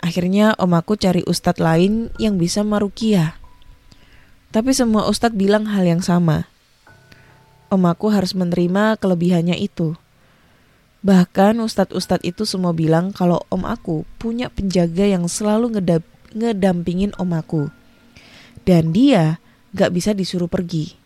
[0.02, 3.38] Akhirnya om aku cari ustadz lain yang bisa marukia.
[4.50, 6.50] Tapi semua ustadz bilang hal yang sama.
[7.70, 9.94] Om aku harus menerima kelebihannya itu.
[11.06, 15.78] Bahkan ustadz-ustadz itu semua bilang kalau om aku punya penjaga yang selalu
[16.34, 17.70] ngedampingin om aku.
[18.66, 19.38] Dan dia
[19.78, 20.98] gak bisa disuruh pergi.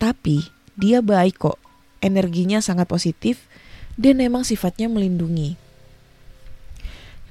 [0.00, 0.48] Tapi
[0.80, 1.60] dia baik kok,
[2.00, 3.44] energinya sangat positif
[4.00, 5.60] dan emang sifatnya melindungi.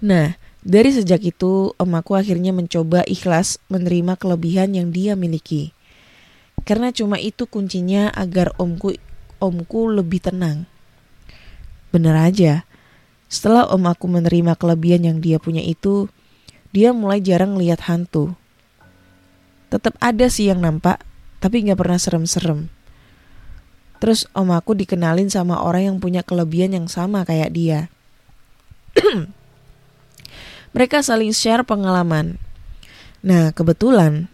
[0.05, 5.73] Nah, dari sejak itu om aku akhirnya mencoba ikhlas menerima kelebihan yang dia miliki.
[6.61, 8.93] Karena cuma itu kuncinya agar omku
[9.41, 10.69] omku lebih tenang.
[11.91, 12.63] Bener aja.
[13.31, 16.11] Setelah om aku menerima kelebihan yang dia punya itu,
[16.71, 18.35] dia mulai jarang lihat hantu.
[19.71, 20.99] Tetap ada sih yang nampak,
[21.39, 22.67] tapi nggak pernah serem-serem.
[24.01, 27.79] Terus om aku dikenalin sama orang yang punya kelebihan yang sama kayak dia.
[30.75, 32.39] Mereka saling share pengalaman.
[33.21, 34.31] Nah, kebetulan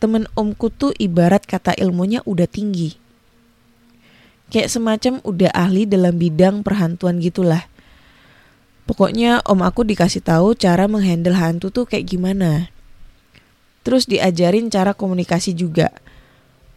[0.00, 2.96] temen omku tuh ibarat kata ilmunya udah tinggi.
[4.50, 7.70] Kayak semacam udah ahli dalam bidang perhantuan gitulah.
[8.90, 12.74] Pokoknya om aku dikasih tahu cara menghandle hantu tuh kayak gimana.
[13.86, 15.94] Terus diajarin cara komunikasi juga.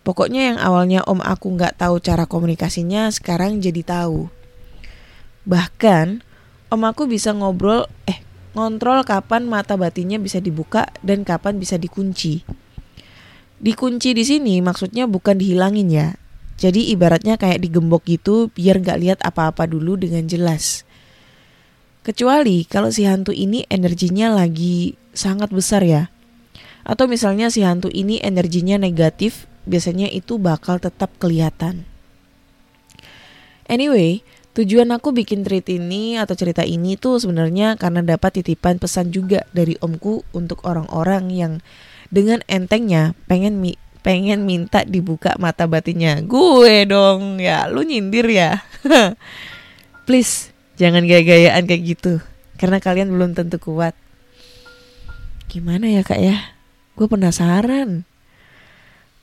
[0.05, 4.29] Pokoknya yang awalnya om aku nggak tahu cara komunikasinya sekarang jadi tahu.
[5.49, 6.21] Bahkan
[6.69, 8.21] om aku bisa ngobrol eh
[8.53, 12.45] ngontrol kapan mata batinnya bisa dibuka dan kapan bisa dikunci.
[13.57, 16.07] Dikunci di sini maksudnya bukan dihilangin ya.
[16.57, 20.85] Jadi ibaratnya kayak digembok gitu biar nggak lihat apa-apa dulu dengan jelas.
[22.03, 26.11] Kecuali kalau si hantu ini energinya lagi sangat besar ya.
[26.83, 31.87] Atau misalnya si hantu ini energinya negatif, biasanya itu bakal tetap kelihatan.
[33.71, 34.19] Anyway,
[34.51, 39.47] tujuan aku bikin treat ini atau cerita ini tuh sebenarnya karena dapat titipan pesan juga
[39.55, 41.53] dari omku untuk orang-orang yang
[42.11, 43.63] dengan entengnya pengen
[44.03, 46.19] pengen minta dibuka mata batinnya.
[46.21, 48.61] Gue dong, ya lu nyindir ya.
[50.05, 52.13] Please, jangan gaya-gayaan kayak gitu.
[52.59, 53.95] Karena kalian belum tentu kuat.
[55.47, 56.53] Gimana ya kak ya?
[56.99, 58.03] Gue penasaran.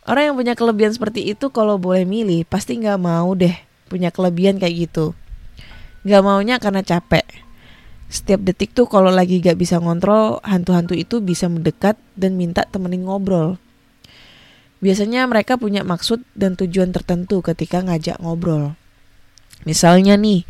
[0.09, 3.53] Orang yang punya kelebihan seperti itu kalau boleh milih pasti nggak mau deh
[3.93, 5.13] punya kelebihan kayak gitu.
[6.03, 7.27] Nggak maunya karena capek.
[8.11, 13.07] Setiap detik tuh kalau lagi gak bisa ngontrol, hantu-hantu itu bisa mendekat dan minta temenin
[13.07, 13.55] ngobrol.
[14.81, 18.77] Biasanya mereka punya maksud dan tujuan tertentu ketika ngajak ngobrol.
[19.69, 20.49] Misalnya nih,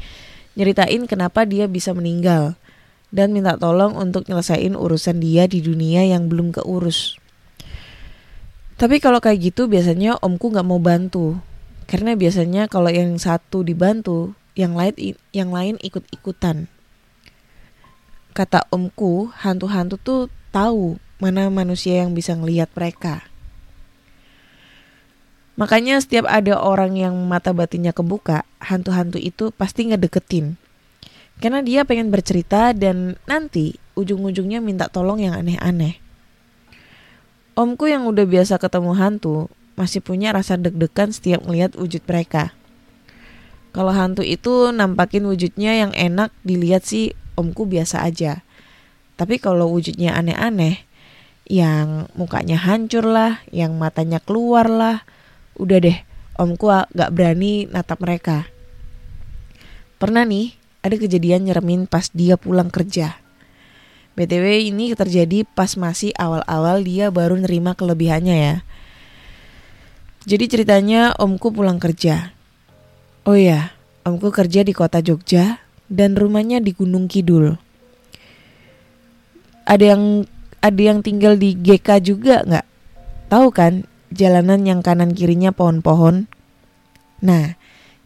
[0.55, 2.55] nyeritain kenapa dia bisa meninggal
[3.11, 7.19] dan minta tolong untuk nyelesain urusan dia di dunia yang belum keurus.
[8.79, 11.37] Tapi kalau kayak gitu biasanya omku nggak mau bantu.
[11.91, 16.71] Karena biasanya kalau yang satu dibantu, yang lain yang lain ikut-ikutan.
[18.31, 20.23] Kata omku, hantu-hantu tuh
[20.55, 23.30] tahu mana manusia yang bisa ngelihat mereka.
[25.61, 30.57] Makanya setiap ada orang yang mata batinnya kebuka, hantu-hantu itu pasti ngedeketin.
[31.37, 36.01] Karena dia pengen bercerita dan nanti ujung-ujungnya minta tolong yang aneh-aneh.
[37.61, 42.57] Omku yang udah biasa ketemu hantu masih punya rasa deg-degan setiap ngeliat wujud mereka.
[43.77, 48.41] Kalau hantu itu nampakin wujudnya yang enak dilihat sih omku biasa aja.
[49.21, 50.89] Tapi kalau wujudnya aneh-aneh,
[51.45, 55.05] yang mukanya hancur lah, yang matanya keluar lah,
[55.61, 55.99] udah deh,
[56.41, 58.49] omku gak berani natap mereka.
[60.01, 63.21] Pernah nih, ada kejadian nyeremin pas dia pulang kerja.
[64.17, 68.57] BTW ini terjadi pas masih awal-awal dia baru nerima kelebihannya ya.
[70.25, 72.33] Jadi ceritanya omku pulang kerja.
[73.25, 77.57] Oh iya, omku kerja di kota Jogja dan rumahnya di Gunung Kidul.
[79.65, 80.25] Ada yang
[80.61, 82.67] ada yang tinggal di GK juga nggak?
[83.33, 86.27] Tahu kan jalanan yang kanan kirinya pohon-pohon.
[87.23, 87.55] Nah,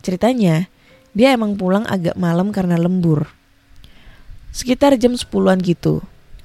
[0.04, 0.68] ceritanya
[1.16, 3.30] dia emang pulang agak malam karena lembur.
[4.54, 6.04] Sekitar jam 10-an gitu,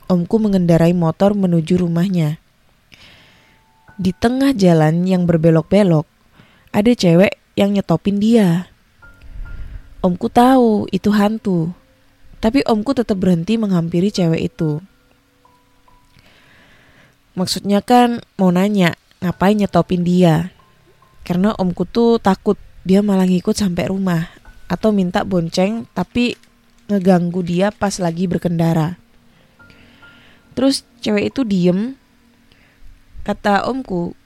[0.09, 2.41] omku mengendarai motor menuju rumahnya.
[3.99, 6.07] Di tengah jalan yang berbelok-belok,
[6.71, 8.71] ada cewek yang nyetopin dia.
[9.99, 11.75] Omku tahu itu hantu,
[12.39, 14.79] tapi omku tetap berhenti menghampiri cewek itu.
[17.35, 20.51] Maksudnya kan mau nanya, ngapain nyetopin dia?
[21.27, 22.55] Karena omku tuh takut
[22.88, 24.32] dia malah ngikut sampai rumah
[24.71, 26.39] atau minta bonceng tapi
[26.89, 28.97] ngeganggu dia pas lagi berkendara.
[30.58, 31.95] Terus cewek itu diem.
[33.23, 34.17] Kata omku,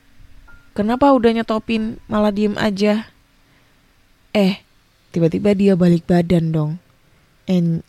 [0.71, 3.11] kenapa udah nyetopin malah diem aja?
[4.31, 4.63] Eh,
[5.11, 6.71] tiba-tiba dia balik badan dong.
[7.45, 7.83] And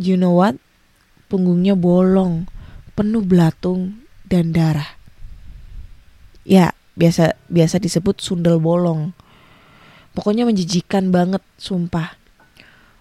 [0.00, 0.56] you know what?
[1.28, 2.48] Punggungnya bolong,
[2.96, 5.01] penuh belatung dan darah.
[6.42, 9.14] Ya, biasa biasa disebut sundel bolong.
[10.12, 12.18] Pokoknya menjijikan banget, sumpah.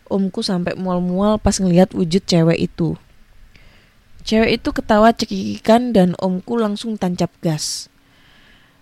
[0.07, 2.95] Omku sampai mual-mual pas ngeliat wujud cewek itu.
[4.21, 7.89] Cewek itu ketawa cekikikan dan omku langsung tancap gas.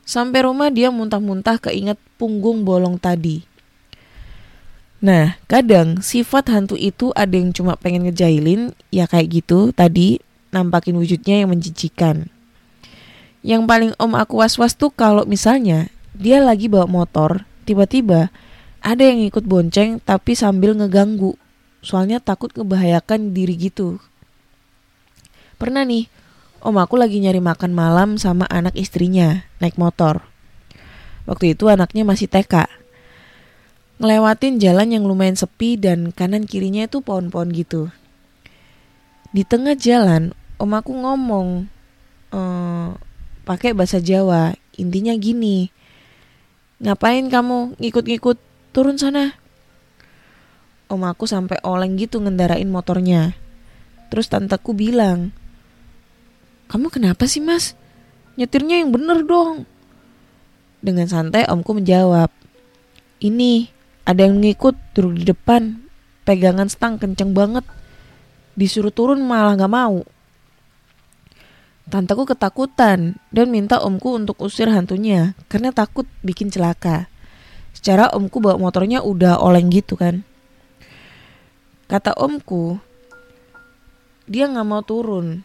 [0.03, 3.45] Sampai rumah dia muntah-muntah keinget punggung bolong tadi.
[4.99, 10.20] Nah, kadang sifat hantu itu ada yang cuma pengen ngejailin, ya kayak gitu tadi,
[10.51, 12.28] nampakin wujudnya yang menjijikan.
[13.39, 18.27] Yang paling om aku was-was tuh kalau misalnya dia lagi bawa motor, tiba-tiba
[18.83, 21.39] ada yang ikut bonceng tapi sambil ngeganggu.
[21.79, 24.03] Soalnya takut ngebahayakan diri gitu.
[25.55, 26.11] Pernah nih,
[26.59, 30.23] om aku lagi nyari makan malam sama anak istrinya naik motor.
[31.23, 32.67] Waktu itu anaknya masih TK.
[33.99, 37.91] Ngelewatin jalan yang lumayan sepi dan kanan kirinya itu pohon-pohon gitu.
[39.35, 41.67] Di tengah jalan, om aku ngomong,
[42.31, 42.95] ehm,
[43.50, 44.54] pakai bahasa Jawa.
[44.78, 45.74] Intinya gini.
[46.78, 48.38] Ngapain kamu ngikut-ngikut
[48.70, 49.34] turun sana?
[50.86, 53.34] Om aku sampai oleng gitu ngendarain motornya.
[54.14, 55.34] Terus tanteku bilang,
[56.70, 57.74] "Kamu kenapa sih, Mas?
[58.38, 59.66] Nyetirnya yang bener dong."
[60.86, 62.30] Dengan santai omku menjawab,
[63.18, 63.66] "Ini
[64.06, 65.89] ada yang ngikut duduk di depan,
[66.22, 67.66] pegangan stang kenceng banget.
[68.54, 70.06] Disuruh turun malah gak mau."
[71.89, 77.09] Tanteku ketakutan dan minta omku untuk usir hantunya karena takut bikin celaka.
[77.73, 80.21] Secara omku bawa motornya udah oleng gitu kan.
[81.89, 82.77] Kata omku,
[84.29, 85.41] dia nggak mau turun.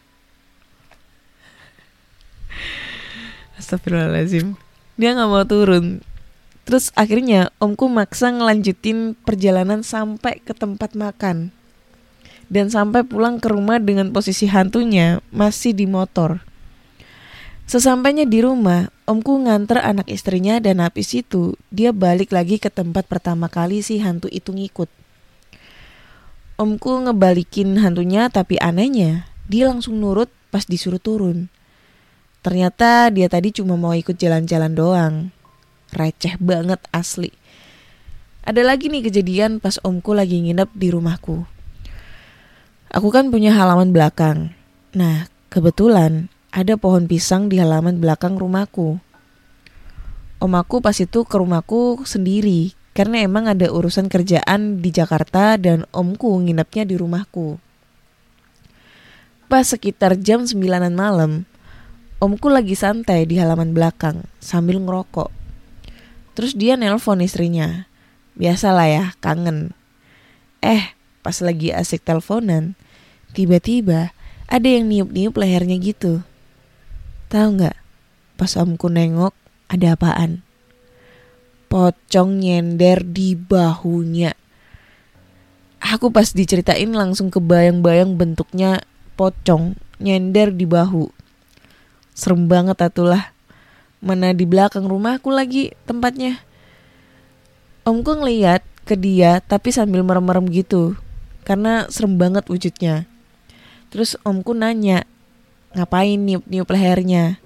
[3.57, 4.53] Astagfirullahaladzim.
[5.01, 6.05] Dia nggak mau turun.
[6.69, 11.49] Terus akhirnya omku maksa ngelanjutin perjalanan sampai ke tempat makan.
[12.45, 16.45] Dan sampai pulang ke rumah dengan posisi hantunya masih di motor.
[17.65, 23.09] Sesampainya di rumah, omku nganter anak istrinya dan habis itu dia balik lagi ke tempat
[23.09, 24.85] pertama kali si hantu itu ngikut.
[26.61, 31.49] Omku ngebalikin hantunya tapi anehnya dia langsung nurut pas disuruh turun.
[32.45, 35.15] Ternyata dia tadi cuma mau ikut jalan-jalan doang.
[35.89, 37.33] Receh banget asli.
[38.45, 41.54] Ada lagi nih kejadian pas omku lagi nginep di rumahku.
[42.95, 44.55] Aku kan punya halaman belakang.
[44.95, 49.03] Nah, kebetulan ada pohon pisang di halaman belakang rumahku.
[50.39, 55.83] Om aku pas itu ke rumahku sendiri karena emang ada urusan kerjaan di Jakarta dan
[55.91, 57.59] omku nginepnya di rumahku.
[59.51, 60.55] Pas sekitar jam 9
[60.95, 61.43] malam,
[62.23, 65.35] omku lagi santai di halaman belakang sambil ngerokok.
[66.31, 67.91] Terus dia nelpon istrinya.
[68.39, 69.75] Biasalah ya, kangen.
[70.63, 72.79] Eh, pas lagi asik teleponan,
[73.35, 74.15] tiba-tiba
[74.47, 76.23] ada yang niup-niup lehernya gitu.
[77.27, 77.77] Tahu nggak?
[78.39, 79.35] Pas omku nengok,
[79.67, 80.45] ada apaan?
[81.67, 84.31] Pocong nyender di bahunya.
[85.83, 88.81] Aku pas diceritain langsung kebayang-bayang bentuknya
[89.19, 91.11] pocong nyender di bahu.
[92.15, 93.35] Serem banget atulah.
[93.99, 96.39] Mana di belakang rumahku lagi tempatnya.
[97.85, 100.95] Omku ngeliat ke dia tapi sambil merem-merem gitu.
[101.45, 103.05] Karena serem banget wujudnya.
[103.93, 105.03] Terus omku nanya,
[105.75, 107.39] ngapain niup-niup lehernya?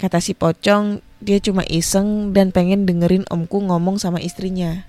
[0.00, 4.88] Kata si pocong, dia cuma iseng dan pengen dengerin omku ngomong sama istrinya.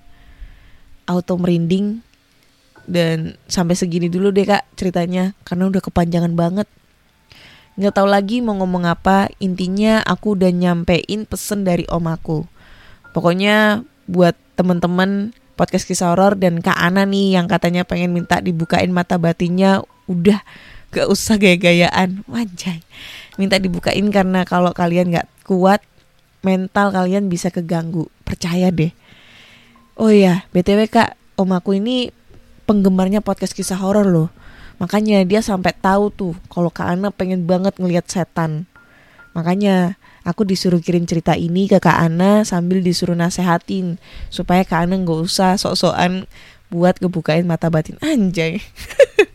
[1.03, 1.99] Auto merinding
[2.87, 6.67] dan sampai segini dulu deh kak ceritanya karena udah kepanjangan banget.
[7.75, 12.47] Nggak tahu lagi mau ngomong apa, intinya aku udah nyampein pesen dari om aku.
[13.11, 18.91] Pokoknya buat temen-temen podcast kisah horor dan Kak Ana nih yang katanya pengen minta dibukain
[18.91, 20.39] mata batinnya udah
[20.91, 22.27] gak usah gaya-gayaan.
[22.27, 22.83] Wajay
[23.39, 25.79] minta dibukain karena kalau kalian gak kuat
[26.43, 28.11] mental kalian bisa keganggu.
[28.27, 28.91] Percaya deh.
[29.95, 31.15] Oh ya btw kak.
[31.39, 32.11] Om aku ini
[32.69, 34.29] penggemarnya podcast kisah horor loh.
[34.77, 38.65] Makanya dia sampai tahu tuh kalau kak Ana pengen banget ngelihat setan.
[39.31, 39.95] Makanya
[40.27, 44.01] aku disuruh kirim cerita ini ke kak Ana sambil disuruh nasehatin
[44.33, 46.25] supaya kak Ana nggak usah sok-sokan
[46.73, 47.97] buat ngebukain mata batin.
[48.01, 48.61] Anjay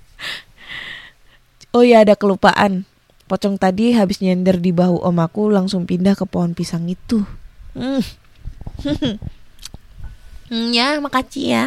[1.77, 2.89] oh ya ada kelupaan
[3.27, 7.27] Pocong tadi habis nyender di bahu om aku langsung pindah ke pohon pisang itu.
[7.75, 7.99] Hmm.
[10.51, 11.67] hmm ya, makasih ya.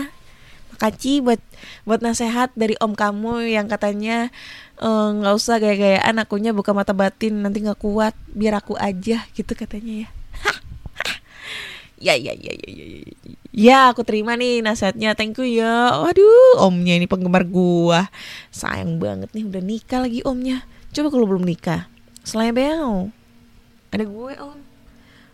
[0.72, 1.44] Makasih buat
[1.84, 4.32] buat nasehat dari om kamu yang katanya
[4.80, 9.52] nggak uh, usah gaya-gayaan akunya buka mata batin nanti nggak kuat biar aku aja gitu
[9.52, 10.10] katanya ya.
[12.00, 13.14] Ya ya ya ya ya ya.
[13.52, 13.80] Ya.
[13.92, 15.14] Aku terima nih nasihatnya.
[15.14, 16.00] Thank you ya.
[16.02, 18.08] Waduh omnya ini penggemar gua.
[18.50, 20.64] Sayang banget nih udah nikah lagi omnya.
[20.90, 21.86] Coba kalau belum nikah
[22.26, 23.14] Selain Beo
[23.94, 24.58] Ada gue om.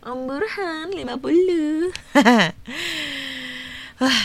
[0.06, 1.96] Om Burhan 50
[4.04, 4.24] Wah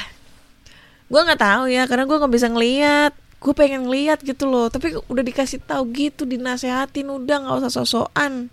[1.11, 3.14] Gue gak tahu ya Karena gue gak bisa ngeliat.
[3.38, 8.51] Gue pengen ngeliat gitu loh Tapi udah dikasih tahu gitu Dinasehatin udah gak usah sosokan.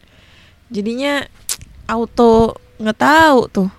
[0.70, 1.26] Jadinya
[1.90, 3.70] Auto nggak tahu tuh.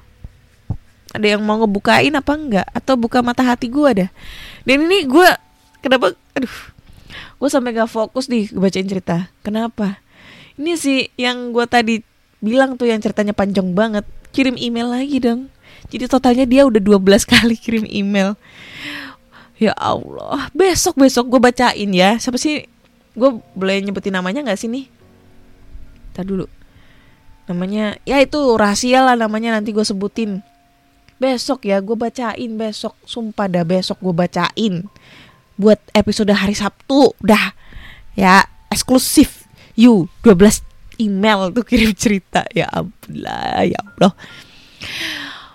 [1.14, 4.10] Ada yang mau ngebukain apa enggak atau buka mata hati gue dah.
[4.68, 5.28] Dan ini gue
[5.80, 6.56] kenapa aduh.
[7.38, 9.30] Gue sampai gak fokus nih bacain cerita.
[9.46, 10.02] Kenapa?
[10.58, 12.02] Ini sih yang gue tadi
[12.42, 14.04] bilang tuh yang ceritanya panjang banget.
[14.34, 15.48] Kirim email lagi dong.
[15.88, 16.98] Jadi totalnya dia udah 12
[17.32, 18.34] kali kirim email.
[19.56, 20.50] Ya Allah.
[20.50, 22.18] Besok besok gue bacain ya.
[22.18, 22.66] Siapa sih?
[23.14, 24.90] Gue boleh nyebutin namanya nggak sih nih?
[26.12, 26.57] Tar dulu
[27.48, 30.44] namanya ya itu rahasia lah namanya nanti gue sebutin.
[31.18, 32.94] Besok ya gue bacain besok.
[33.02, 34.86] Sumpah dah besok gue bacain
[35.58, 37.56] buat episode hari Sabtu dah.
[38.14, 39.48] Ya eksklusif.
[39.78, 40.62] You 12
[40.98, 42.46] email tuh kirim cerita.
[42.54, 44.12] Ya ampun lah ya Allah.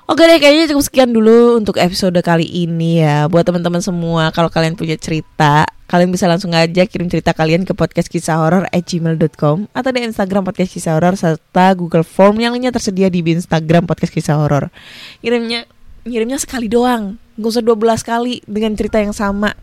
[0.04, 3.32] Oke deh kayaknya cukup sekian dulu untuk episode kali ini ya.
[3.32, 5.64] Buat teman-teman semua kalau kalian punya cerita
[5.94, 10.02] Kalian bisa langsung aja kirim cerita kalian ke podcast kisah horor at gmail.com Atau di
[10.02, 14.74] Instagram podcast kisah horor serta Google Form yang lainnya tersedia di Instagram podcast kisah horor
[15.22, 15.70] Kirimnya
[16.02, 17.22] ngirimnya sekali doang.
[17.38, 19.54] Gak usah 12 kali dengan cerita yang sama.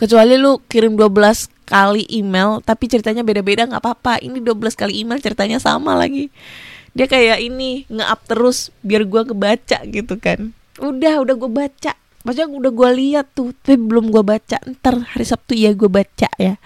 [0.00, 4.24] Kecuali lu kirim 12 kali email tapi ceritanya beda-beda nggak apa-apa.
[4.24, 6.32] Ini 12 kali email ceritanya sama lagi.
[6.96, 10.56] Dia kayak ini nge-up terus biar gua kebaca gitu kan.
[10.80, 11.92] Udah udah gue baca
[12.26, 16.26] maksudnya udah gue lihat tuh tapi belum gue baca ntar hari sabtu ya gue baca
[16.42, 16.58] ya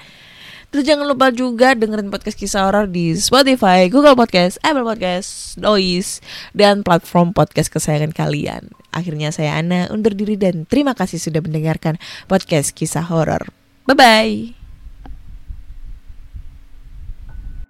[0.72, 6.22] terus jangan lupa juga dengerin podcast kisah horor di Spotify, Google Podcast, Apple Podcast, Noise,
[6.54, 8.70] dan platform podcast kesayangan kalian.
[8.94, 11.98] Akhirnya saya Ana undur diri dan terima kasih sudah mendengarkan
[12.30, 13.50] podcast kisah horor.
[13.82, 14.59] Bye bye.